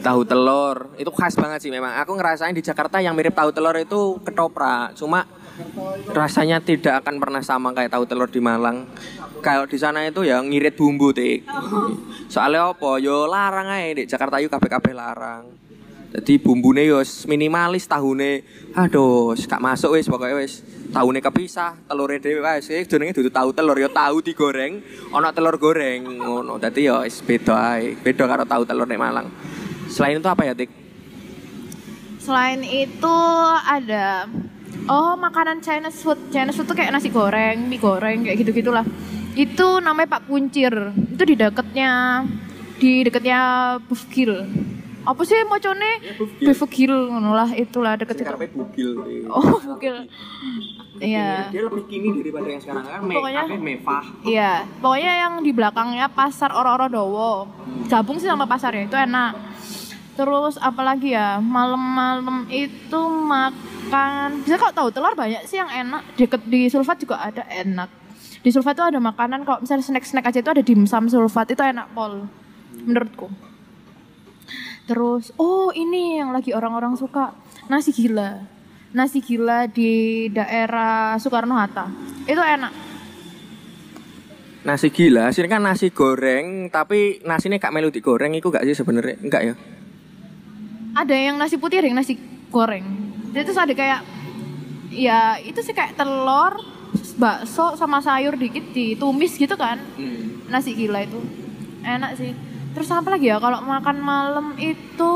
[0.00, 1.92] Tahu telur itu khas banget sih memang.
[2.00, 5.28] Aku ngerasain di Jakarta yang mirip tahu telur itu ketoprak, cuma
[6.16, 8.88] rasanya tidak akan pernah sama kayak tahu telur di Malang.
[9.44, 11.44] Kalau di sana itu ya ngirit bumbu tik.
[12.32, 12.96] Soalnya apa?
[12.96, 15.59] Yo larang aja di Jakarta yuk kabeh-kabeh larang.
[16.10, 18.42] Jadi bumbune yo wis minimalis tahune.
[18.74, 20.66] Aduh, gak masuk wis pokoknya wis.
[20.90, 22.42] Tahune kepisah, telure dhewe.
[22.42, 24.82] Iki jenenge dudu tahu telur yo tahu digoreng,
[25.14, 26.58] ana telur goreng ngono.
[26.58, 27.94] Dadi yo wis beda ae.
[27.94, 29.30] Beda karo tahu telur nek Malang.
[29.86, 30.70] Selain itu apa ya, Tik?
[32.18, 33.18] Selain itu
[33.66, 34.26] ada
[34.90, 36.18] oh makanan Chinese food.
[36.34, 38.82] Chinese food tuh kayak nasi goreng, mie goreng kayak gitu-gitulah.
[39.38, 40.74] Itu namanya Pak Kuncir.
[41.14, 42.26] Itu di deketnya
[42.82, 43.40] di deketnya
[43.86, 44.42] Bufkil.
[45.10, 45.90] Apa sih mocone?
[46.46, 48.30] Bufkil ngono lah itulah deket itu.
[48.54, 48.90] bugil.
[49.26, 50.06] Oh, Bufkil.
[51.02, 51.50] Iya.
[51.50, 54.04] Dia lebih kini daripada yang sekarang kan me, Pokoknya- apa, mevah.
[54.22, 57.32] Iya, pokoknya yang di belakangnya pasar Oro-Oro Dowo.
[57.88, 59.32] Gabung sih sama pasarnya itu enak.
[60.14, 64.44] Terus apalagi ya, malam-malam itu makan.
[64.44, 66.04] Bisa kok tahu telur banyak sih yang enak.
[66.14, 67.88] Deket di Sulfat juga ada enak.
[68.40, 71.90] Di Sulfat itu ada makanan kalau misalnya snack-snack aja itu ada dimsum Sulfat itu enak
[71.90, 72.28] pol.
[72.78, 73.49] Menurutku.
[74.90, 77.30] Terus, oh ini yang lagi orang-orang suka
[77.70, 78.42] nasi gila.
[78.90, 81.86] Nasi gila di daerah Soekarno Hatta.
[82.26, 82.74] Itu enak.
[84.66, 89.16] Nasi gila, sini kan nasi goreng, tapi nasinya gak melu digoreng, itu gak sih sebenarnya?
[89.22, 89.54] Enggak ya?
[90.94, 92.18] ada yang nasi putih ada yang nasi
[92.50, 92.84] goreng
[93.30, 94.00] jadi terus ada kayak
[94.90, 96.58] ya itu sih kayak telur
[97.20, 99.78] bakso sama sayur dikit ditumis gitu kan
[100.50, 101.20] nasi gila itu
[101.86, 102.34] enak sih
[102.74, 103.38] terus apa lagi ya?
[103.42, 105.14] Kalau makan malam itu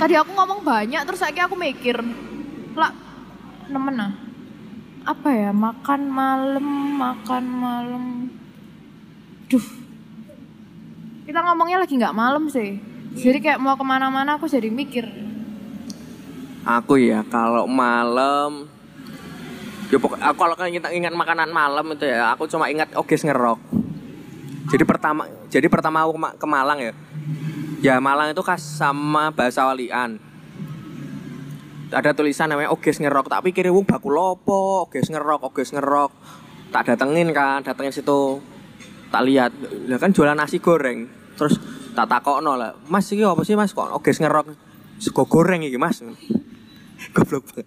[0.00, 2.00] tadi aku ngomong banyak terus lagi aku mikir
[2.76, 2.92] lah
[3.68, 4.12] nemen ah.
[5.08, 5.50] Apa ya?
[5.50, 6.66] Makan malam
[7.00, 8.04] makan malam.
[9.48, 9.66] Duh.
[11.24, 12.80] Kita ngomongnya lagi nggak malam sih.
[13.10, 15.08] Jadi kayak mau ke mana-mana aku jadi mikir.
[16.60, 18.68] Aku ya kalau malam
[19.90, 23.58] Ya pokok, aku kalau ingat, ingat makanan malam itu ya, aku cuma ingat oges ngerok.
[24.68, 26.92] Jadi pertama, jadi pertama aku ke Malang ya.
[27.80, 30.20] Ya Malang itu khas sama bahasa walian.
[31.90, 36.12] Ada tulisan namanya oges ngerok, tak pikir wong baku lopo, oges ngerok, oges ngerok.
[36.70, 38.38] Tak datengin kan, datengin situ.
[39.10, 39.50] Tak lihat,
[39.90, 41.10] lah kan jualan nasi goreng.
[41.34, 41.58] Terus
[41.96, 44.54] tak takokno lah, Mas iki apa sih Mas kok oges ngerok?
[45.02, 46.04] Sego goreng iki Mas.
[47.16, 47.66] Goblok banget.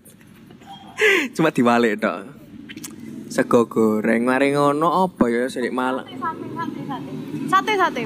[1.34, 2.43] Cuma diwalik tok.
[3.34, 6.06] Sego goreng mari ngono apa ya sik malang.
[6.06, 7.12] Sate, sate, sate.
[7.50, 8.02] Sate, sate.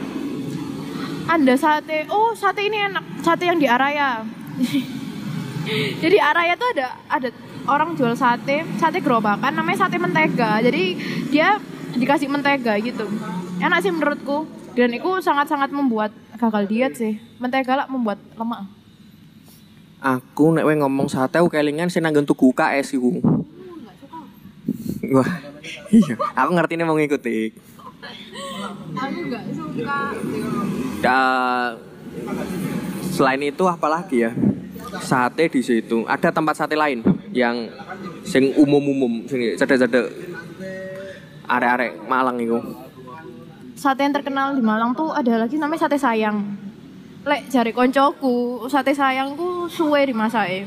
[1.28, 1.98] Anda sate.
[2.08, 3.04] Oh, sate ini enak.
[3.28, 4.24] Sate yang di Araya.
[6.04, 7.28] Jadi Araya tuh ada ada
[7.68, 10.63] orang jual sate, sate gerobakan namanya sate mentega.
[10.63, 10.96] Jadi
[11.28, 11.60] dia
[12.00, 13.04] dikasih mentega gitu.
[13.60, 14.48] Enak sih menurutku.
[14.80, 17.20] Dan itu sangat-sangat membuat gagal diet sih.
[17.36, 18.63] Mentega lah membuat lemak.
[20.00, 23.20] Aku nek ngomong sate aku kelingan sing nanggon tuku KS iku.
[25.12, 25.30] Wah.
[25.91, 27.52] Iya, aku ngerti mau ngikuti.
[28.98, 29.98] Aku nggak suka.
[31.04, 31.20] Ya,
[33.12, 34.32] selain itu apalagi ya?
[35.04, 36.08] Sate di situ.
[36.08, 37.04] Ada tempat sate lain
[37.36, 37.67] yang
[38.24, 40.08] sing umum-umum sing cedek-cedek
[41.48, 42.60] arek-arek Malang itu.
[43.78, 46.43] Sate yang terkenal di Malang tuh ada lagi namanya sate sayang.
[47.28, 50.63] Lek jari koncoku, sate sayangku suwe dimasake.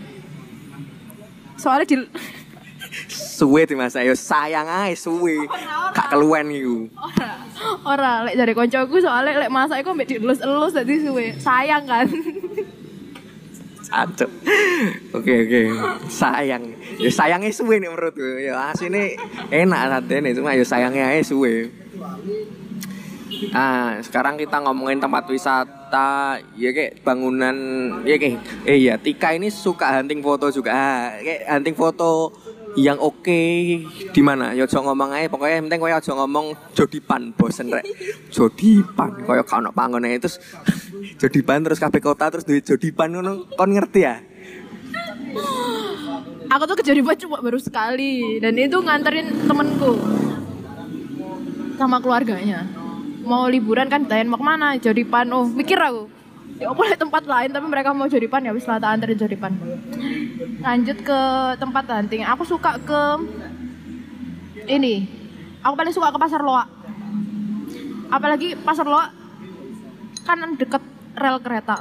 [1.56, 1.96] Soalnya di
[3.08, 5.48] Suwe di masa yo sayang ae suwe.
[5.94, 6.76] Gak keluwen iku.
[7.00, 7.30] ora
[7.86, 11.26] ora lek jari koncoku soalnya lek masak iku mbek dielus-elus dadi suwe.
[11.40, 12.06] Sayang kan.
[13.90, 14.26] Satu.
[15.16, 15.62] Oke oke.
[16.12, 16.62] Sayang.
[17.00, 18.38] Ya sayangnya suwe nih menurutku.
[18.42, 19.16] Ya asine
[19.48, 21.72] enak satene cuma ya sayangnya ae suwe.
[23.56, 27.56] Ah, sekarang kita ngomongin tempat wisata, ya kayak bangunan,
[28.04, 28.36] ya kayak,
[28.68, 32.36] eh ya Tika ini suka hunting foto juga, ah, kayak hunting foto
[32.78, 33.42] yang oke
[34.12, 34.54] di mana?
[34.54, 37.86] Ya ojo ngomong aja, pokoknya yang penting kowe ojo ngomong jodipan, bosen rek,
[38.30, 40.36] jodipan, koyo kau pangon aja terus
[41.20, 44.16] jodipan terus kabeh kota terus duit jodipan ngono, kon ngerti ya?
[46.50, 49.94] Aku tuh kejadian cuma baru sekali dan itu nganterin temenku
[51.78, 52.66] sama keluarganya.
[53.22, 54.74] Mau liburan kan ditanyain mau ke mana?
[54.74, 55.30] Jodipan.
[55.30, 56.19] Oh, mikir aku.
[56.60, 59.56] Ya boleh tempat lain tapi mereka mau jodipan ya wis lah tak anterin jodipan.
[60.60, 61.20] Lanjut ke
[61.56, 62.20] tempat hunting.
[62.28, 63.02] Aku suka ke
[64.68, 65.08] ini.
[65.64, 66.68] Aku paling suka ke pasar loak.
[68.12, 69.08] Apalagi pasar loak
[70.28, 70.84] kan deket
[71.16, 71.80] rel kereta.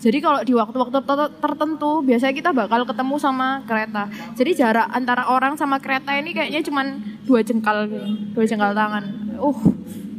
[0.00, 4.08] Jadi kalau di waktu-waktu ter- tertentu biasanya kita bakal ketemu sama kereta.
[4.34, 7.86] Jadi jarak antara orang sama kereta ini kayaknya cuman dua jengkal,
[8.32, 9.04] dua jengkal tangan.
[9.36, 9.60] Uh,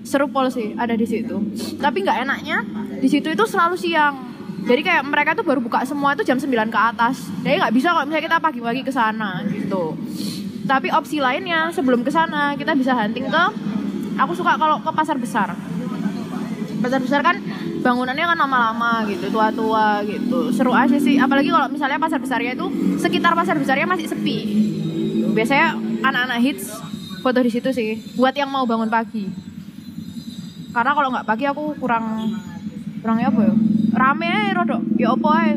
[0.05, 1.33] seru pol sih ada di situ.
[1.81, 2.61] Tapi nggak enaknya
[3.01, 4.29] di situ itu selalu siang.
[4.61, 7.25] Jadi kayak mereka tuh baru buka semua itu jam 9 ke atas.
[7.41, 9.97] Jadi nggak bisa kalau misalnya kita pagi-pagi ke sana gitu.
[10.69, 13.43] Tapi opsi lainnya sebelum ke sana kita bisa hunting ke
[14.21, 15.57] aku suka kalau ke pasar besar.
[16.81, 17.41] Pasar besar kan
[17.81, 20.53] bangunannya kan lama-lama gitu, tua-tua gitu.
[20.53, 21.17] Seru aja sih.
[21.17, 22.69] Apalagi kalau misalnya pasar besarnya itu
[23.01, 24.37] sekitar pasar besarnya masih sepi.
[25.33, 25.73] Biasanya
[26.05, 26.69] anak-anak hits
[27.25, 27.97] foto di situ sih.
[28.13, 29.25] Buat yang mau bangun pagi.
[30.69, 32.37] Karena kalau nggak pagi aku kurang
[33.01, 33.53] kurang ya apa ya?
[33.91, 34.81] Rame aja rodok.
[34.95, 35.55] Ya apa aja.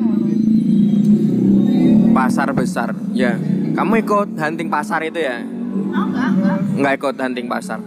[2.14, 3.37] Pasar besar, ya.
[3.74, 5.42] Kamu ikut hunting pasar itu ya?
[5.44, 6.59] Oh, enggak, enggak.
[6.78, 7.80] Nggak ikut hunting pasar.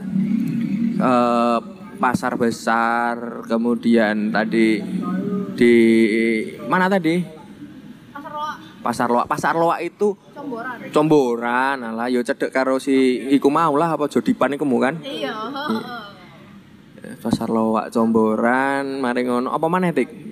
[0.97, 1.59] Eh
[1.97, 4.77] pasar besar, kemudian tadi
[5.57, 5.73] di
[6.69, 7.17] mana tadi?
[8.13, 9.25] Pasar loak, Pasar Loak.
[9.25, 10.77] Pasar Loak itu comboran.
[10.93, 15.01] comboran, alah yo cedek karo si iku mau lah apa jodipan iku kan?
[15.01, 15.33] Iya.
[17.21, 19.53] Pasar Loak comboran, mari ngono.
[19.53, 20.27] Apa maneh Tik?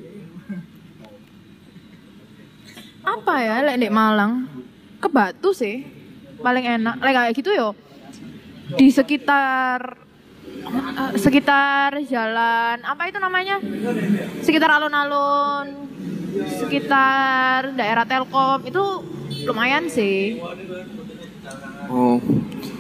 [3.05, 4.49] apa ya lek di Malang
[4.97, 5.85] ke Batu sih
[6.41, 7.69] paling enak lek kayak gitu yo
[8.73, 9.97] di sekitar
[10.65, 13.61] eh, sekitar jalan apa itu namanya
[14.41, 15.89] sekitar alun-alun
[16.65, 18.83] sekitar daerah Telkom itu
[19.45, 20.41] lumayan sih
[21.85, 22.17] Oh,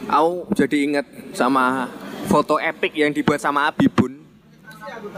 [0.09, 1.05] aku jadi inget
[1.37, 1.85] sama
[2.35, 4.19] foto epic yang dibuat sama Abibun.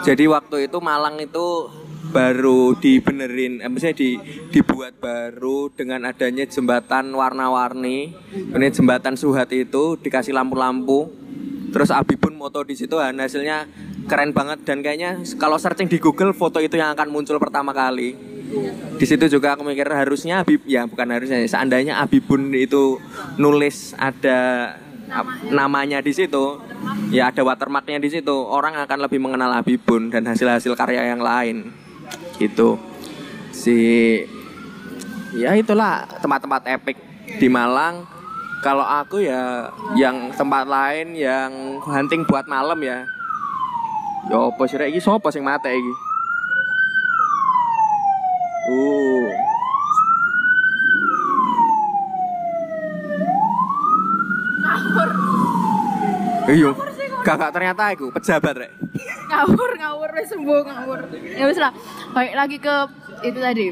[0.05, 1.65] Jadi waktu itu Malang itu
[2.07, 4.15] baru dibenerin, eh, maksudnya di,
[4.53, 8.13] dibuat baru dengan adanya jembatan warna-warni.
[8.53, 11.09] Ini jembatan Suhat itu dikasih lampu-lampu.
[11.73, 13.67] Terus Abibun moto di situ dan hasilnya
[14.07, 18.15] keren banget dan kayaknya kalau searching di Google foto itu yang akan muncul pertama kali.
[18.95, 23.03] Di situ juga aku mikir harusnya Habib ya bukan harusnya seandainya Abibun itu
[23.35, 24.71] nulis ada
[25.11, 26.55] ap- namanya di situ
[27.07, 31.71] ya ada watermarknya di situ orang akan lebih mengenal Abibun dan hasil-hasil karya yang lain
[32.37, 32.75] gitu
[33.51, 33.77] si
[35.35, 36.97] ya itulah tempat-tempat epic
[37.35, 38.07] di Malang.
[38.63, 43.05] Kalau aku ya yang tempat lain yang hunting buat malam ya.
[44.33, 45.93] Yo apa sih iki sapa sing mate iki?
[48.67, 49.27] Uh.
[56.47, 56.96] Iya.
[57.27, 58.71] Kakak ternyata aku pejabat rek.
[59.27, 60.99] ngawur, ngawur, wis sembuh ngawur.
[61.35, 61.75] Ya wis lah.
[62.15, 62.75] Balik lagi ke
[63.27, 63.67] itu tadi.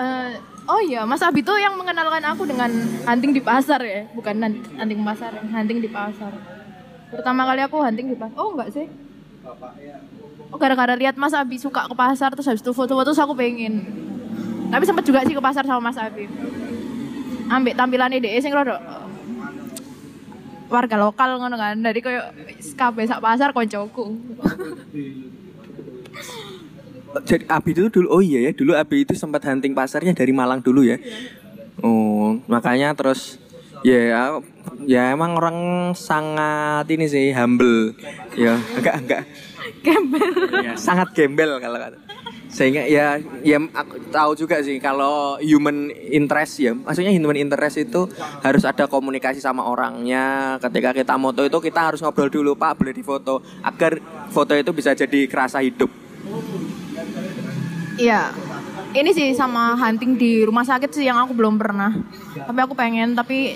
[0.00, 0.30] Eh,
[0.64, 2.72] oh iya, Mas Abi tuh yang mengenalkan aku dengan
[3.04, 4.40] hunting di pasar ya, bukan
[4.80, 6.32] hunting pasar, hunting di pasar.
[7.12, 8.36] Pertama kali aku hunting di pasar.
[8.40, 8.88] Oh enggak sih?
[10.48, 13.84] Oh gara-gara lihat Mas Abi suka ke pasar terus habis itu foto-foto terus aku pengen.
[14.72, 16.24] Tapi sempat juga sih ke pasar sama Mas Abi.
[17.52, 18.80] Ambek tampilannya deh sing rodok
[20.70, 21.82] warga lokal ngono kan.
[21.82, 22.22] Dari koyo
[22.78, 24.14] kabeh sak pasar koncoku.
[27.26, 30.62] Jadi Abi itu dulu oh iya ya, dulu Abi itu sempat hunting pasarnya dari Malang
[30.62, 30.94] dulu ya.
[31.82, 33.42] Oh, makanya terus
[33.82, 34.38] ya
[34.86, 37.98] ya emang orang sangat ini sih humble.
[38.38, 39.22] Ya, enggak enggak.
[39.80, 40.30] Gembel.
[40.62, 41.98] Ya, sangat gembel kalau kata.
[42.50, 46.74] Sehingga ya ya aku tahu juga sih kalau human interest ya.
[46.74, 48.10] Maksudnya human interest itu
[48.42, 50.58] harus ada komunikasi sama orangnya.
[50.58, 54.02] Ketika kita moto itu kita harus ngobrol dulu, Pak, boleh difoto agar
[54.34, 55.88] foto itu bisa jadi kerasa hidup.
[57.96, 58.34] Iya.
[58.90, 61.94] Ini sih sama hunting di rumah sakit sih yang aku belum pernah.
[62.34, 63.54] Tapi aku pengen, tapi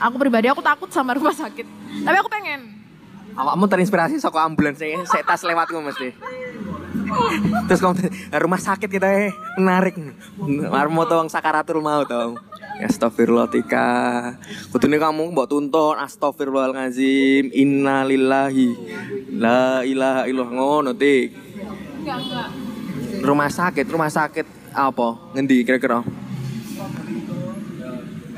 [0.00, 1.68] aku pribadi aku takut sama rumah sakit.
[2.00, 2.80] Tapi aku pengen.
[3.36, 6.16] Awakmu terinspirasi saka ambulans saya tas lewatku mesti.
[7.70, 7.94] Terus kamu
[8.42, 9.94] rumah sakit kita eh menarik.
[10.70, 12.34] Marmo tong sakaratul maut tong.
[12.80, 14.32] Astagfirullah tika.
[14.72, 17.52] Kudune kamu mbok tuntun astagfirullahalazim.
[17.52, 18.68] Innalillahi
[19.36, 21.36] la ilaha illallah ngono tik.
[23.20, 25.36] Rumah sakit, rumah sakit apa?
[25.36, 26.00] Ngendi kira-kira?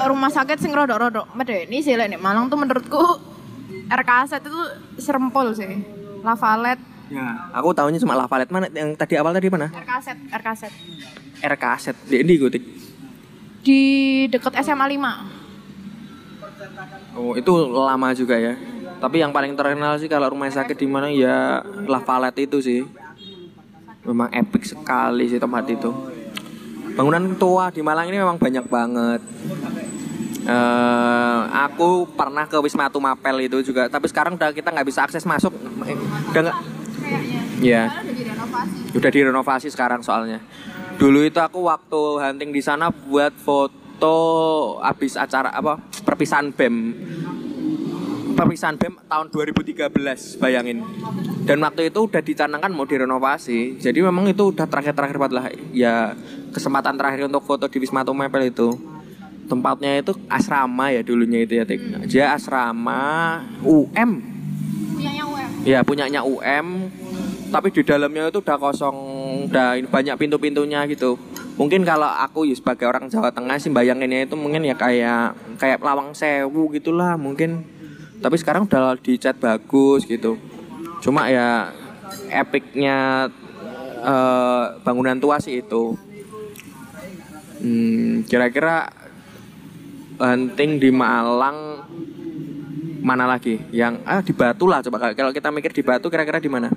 [0.02, 1.30] Rumah sakit sing rodok-rodok.
[1.46, 2.98] Ini sih nek Malang tuh menurutku
[3.86, 4.62] RKZ itu
[4.98, 5.70] serempol sih.
[6.26, 9.68] Lavalet, Ya, aku tahunya cuma Lavalet mana yang tadi awal tadi mana?
[9.68, 10.62] RKZ, RKZ.
[11.44, 11.86] RKZ.
[12.08, 12.64] Di tik.
[13.60, 13.80] Di
[14.32, 17.20] deket SMA 5.
[17.20, 18.56] Oh, itu lama juga ya.
[18.96, 22.80] Tapi yang paling terkenal sih kalau rumah sakit di mana ya Lavalet itu sih.
[24.08, 25.92] Memang epic sekali sih tempat itu.
[26.96, 29.22] Bangunan tua di Malang ini memang banyak banget.
[30.42, 35.06] eh aku pernah ke Wisma Atlet Mapel itu juga, tapi sekarang udah kita nggak bisa
[35.06, 35.54] akses masuk.
[36.34, 36.81] Udah nggak?
[37.12, 37.40] Kayaknya.
[37.62, 37.82] Iya.
[37.86, 38.78] Karena udah direnovasi.
[38.96, 40.40] Udah direnovasi sekarang soalnya.
[40.96, 44.18] Dulu itu aku waktu hunting di sana buat foto
[44.80, 45.80] habis acara apa?
[46.04, 46.76] Perpisahan BEM.
[48.32, 50.84] Perpisahan BEM tahun 2013, bayangin.
[51.42, 53.82] Dan waktu itu udah dicanangkan mau direnovasi.
[53.82, 55.44] Jadi memang itu udah terakhir-terakhir banget lah.
[55.74, 56.14] Ya
[56.54, 58.68] kesempatan terakhir untuk foto di Wisma Atlet Mapel itu.
[59.50, 62.08] Tempatnya itu asrama ya dulunya itu ya, Tik.
[62.08, 64.32] Dia asrama UM
[65.02, 65.50] Punyanya UM.
[65.66, 66.66] Ya punyanya UM
[67.52, 68.96] Tapi di dalamnya itu udah kosong
[69.52, 71.20] Udah banyak pintu-pintunya gitu.
[71.60, 75.84] Mungkin kalau aku ya sebagai orang Jawa Tengah sih bayanginnya itu mungkin ya kayak Kayak
[75.84, 77.68] Lawang Sewu gitulah mungkin.
[78.24, 80.40] Tapi sekarang udah dicat bagus gitu.
[81.04, 81.68] Cuma ya
[82.32, 83.28] epicnya
[84.00, 85.98] eh, bangunan tua sih itu.
[87.62, 88.90] Hmm, Kira-kira
[90.22, 91.82] hunting di Malang
[93.02, 93.58] mana lagi?
[93.74, 96.70] Yang ah di Batu lah coba kalau kita mikir di Batu kira-kira di mana?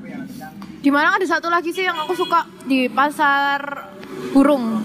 [0.82, 3.90] Di Malang ada satu lagi sih yang aku suka di pasar
[4.34, 4.82] burung,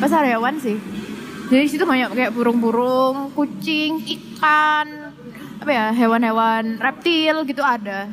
[0.00, 0.76] pasar hewan sih.
[1.52, 5.12] Jadi situ banyak kayak burung-burung, kucing, ikan,
[5.60, 8.08] apa ya hewan-hewan reptil gitu ada.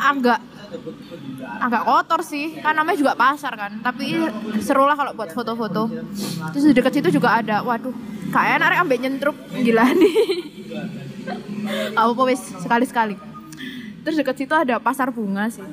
[0.00, 0.40] Agak
[1.60, 3.84] agak kotor sih, kan namanya juga pasar kan.
[3.84, 4.16] Tapi
[4.64, 5.92] seru lah kalau buat foto-foto.
[6.56, 7.92] Terus di dekat situ juga ada, waduh,
[8.32, 10.16] kayak narik ambek nyentrup gila nih.
[11.94, 13.16] apa wis sekali-sekali.
[14.06, 15.64] Terus dekat situ ada pasar bunga sih.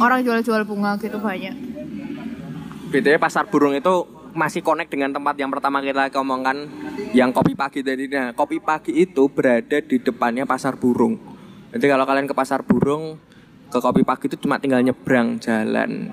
[0.00, 1.54] Orang jual-jual bunga gitu banyak.
[2.92, 6.68] BTW pasar burung itu masih connect dengan tempat yang pertama kita ngomongkan
[7.12, 8.08] yang kopi pagi tadi.
[8.08, 11.16] Nah, kopi pagi itu berada di depannya pasar burung.
[11.72, 13.16] Jadi kalau kalian ke pasar burung
[13.72, 16.12] ke kopi pagi itu cuma tinggal nyebrang jalan.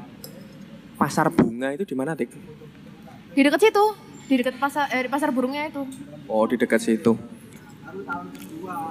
[0.95, 2.31] Pasar bunga itu di mana, Tik?
[3.35, 3.85] Di dekat situ,
[4.27, 5.83] di dekat pasar eh, di pasar burungnya itu.
[6.27, 7.15] Oh, di dekat situ.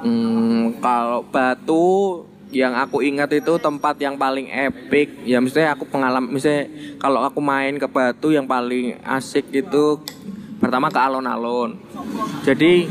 [0.02, 5.22] Hmm, kalau Batu yang aku ingat itu tempat yang paling epic.
[5.28, 10.00] Ya misalnya aku pengalaman misalnya kalau aku main ke Batu yang paling asik itu
[10.58, 11.78] pertama ke alon-alon.
[12.42, 12.88] Jadi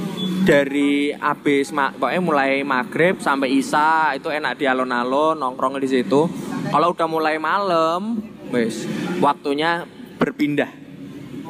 [0.47, 6.29] dari abis pokoknya mulai maghrib sampai isya itu enak di alon-alon nongkrong di situ.
[6.69, 8.21] Kalau udah mulai malam
[8.53, 8.87] wes
[9.19, 9.83] waktunya
[10.15, 10.71] berpindah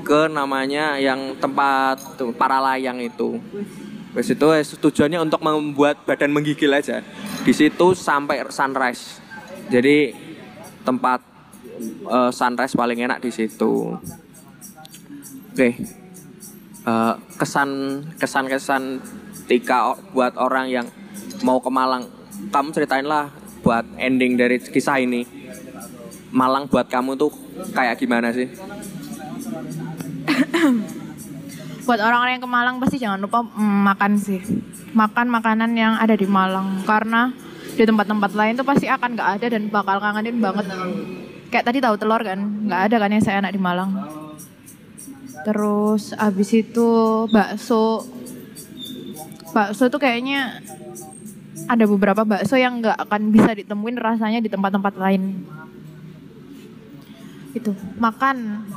[0.07, 3.43] ke namanya yang tempat tuh, para layang itu.
[4.17, 4.49] Wes itu
[4.81, 7.05] tujuannya untuk membuat badan menggigil aja.
[7.45, 9.21] Di situ sampai sunrise.
[9.69, 10.09] Jadi
[10.81, 11.21] tempat
[12.09, 13.93] eh, sunrise paling enak di situ.
[15.53, 15.69] Oke.
[16.81, 17.69] Eh, kesan
[18.17, 18.83] kesan kesan
[19.45, 20.89] Tika buat orang yang
[21.45, 22.09] mau ke Malang.
[22.49, 23.29] Kamu ceritainlah
[23.61, 25.29] buat ending dari kisah ini.
[26.33, 27.29] Malang buat kamu tuh
[27.69, 28.49] kayak gimana sih?
[31.87, 34.43] Buat orang-orang yang ke Malang pasti jangan lupa mm, makan sih.
[34.91, 37.31] Makan makanan yang ada di Malang karena
[37.79, 40.67] di tempat-tempat lain tuh pasti akan nggak ada dan bakal kangenin banget.
[41.47, 42.35] Kayak tadi tahu telur kan,
[42.67, 44.03] nggak ada kan yang saya enak di Malang.
[45.47, 46.89] Terus abis itu
[47.31, 48.03] bakso.
[49.55, 50.59] Bakso tuh kayaknya
[51.71, 55.47] ada beberapa bakso yang nggak akan bisa ditemuin rasanya di tempat-tempat lain.
[57.55, 58.67] Itu makan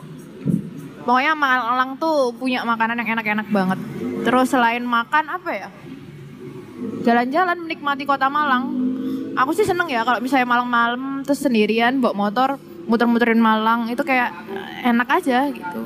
[1.00, 3.78] Pokoknya Malang tuh punya makanan yang enak-enak banget.
[4.24, 5.68] Terus selain makan apa ya?
[7.04, 8.68] Jalan-jalan menikmati kota Malang.
[9.36, 12.60] Aku sih seneng ya kalau misalnya malam-malam terus sendirian bawa motor
[12.90, 14.34] muter-muterin Malang itu kayak
[14.82, 15.80] enak aja gitu.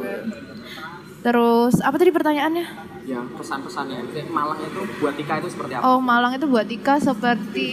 [1.20, 2.66] Terus apa tadi pertanyaannya?
[3.04, 7.70] Ya pesan-pesannya Malang itu buat Tika itu seperti Oh Malang itu buat Tika seperti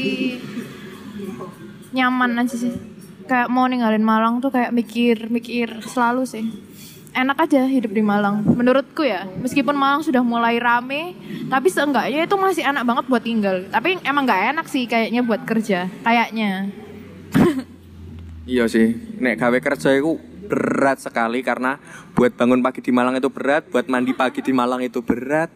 [1.96, 2.76] nyaman aja sih.
[3.26, 6.52] Kayak mau ninggalin Malang tuh kayak mikir-mikir selalu sih.
[7.12, 8.40] Enak aja hidup di Malang.
[8.48, 11.12] Menurutku ya, meskipun Malang sudah mulai rame,
[11.52, 13.68] tapi seenggaknya itu masih enak banget buat tinggal.
[13.68, 15.92] Tapi emang nggak enak sih kayaknya buat kerja.
[16.08, 16.72] Kayaknya.
[18.48, 20.18] Iya sih, nek gawe kerja itu
[20.52, 21.80] berat sekali karena
[22.16, 25.48] buat bangun pagi di Malang itu berat, buat mandi pagi di Malang itu berat,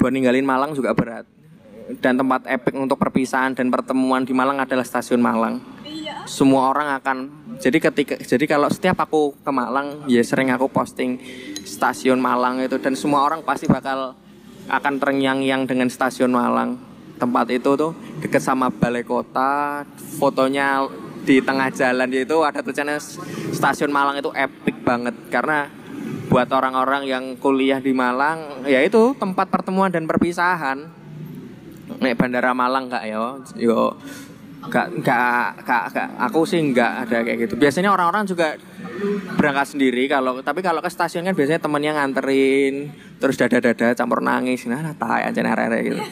[0.00, 1.24] buat ninggalin Malang juga berat.
[2.00, 5.60] Dan tempat epic untuk perpisahan dan pertemuan di Malang adalah stasiun Malang.
[6.28, 7.16] Semua orang akan
[7.58, 11.18] jadi ketika jadi kalau setiap aku ke Malang ya sering aku posting
[11.66, 14.14] stasiun Malang itu dan semua orang pasti bakal
[14.70, 16.78] akan terngiang-ngiang dengan stasiun Malang.
[17.18, 19.82] Tempat itu tuh deket sama balai kota,
[20.22, 20.86] fotonya
[21.26, 23.02] di tengah jalan itu ada tulisannya
[23.50, 25.66] stasiun Malang itu epic banget karena
[26.30, 30.94] buat orang-orang yang kuliah di Malang ya itu tempat pertemuan dan perpisahan.
[31.98, 33.34] Nek Bandara Malang enggak ya?
[33.58, 33.98] Yo
[34.68, 36.08] enggak enggak enggak, enggak.
[36.20, 37.54] aku sih enggak ada kayak gitu.
[37.56, 38.54] Biasanya orang-orang juga
[39.34, 42.90] berangkat sendiri kalau tapi kalau ke stasiun kan biasanya temennya nganterin
[43.22, 46.02] terus dada-dada campur nangis nah tai aja arek gitu.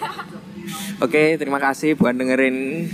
[0.96, 2.88] Oke, terima kasih buat dengerin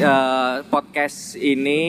[0.00, 1.82] eh, podcast ini.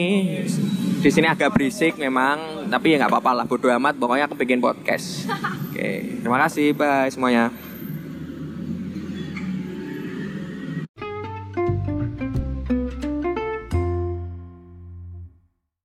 [1.00, 3.44] Di sini agak berisik memang, tapi ya nggak apa-apa lah.
[3.48, 5.24] Bodo amat, pokoknya aku bikin podcast.
[5.72, 7.69] Oke, terima kasih, bye semuanya.